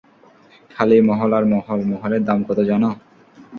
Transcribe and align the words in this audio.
খালি, 0.71 0.97
মহল 1.09 1.31
আর 1.37 1.45
মহল, 1.53 1.79
মহলের 1.91 2.21
দাম 2.25 2.39
কত 2.47 2.59
জানো? 2.69 2.89